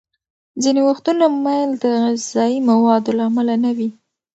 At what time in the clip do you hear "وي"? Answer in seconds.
3.77-3.89